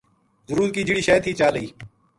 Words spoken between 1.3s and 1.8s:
چا لئی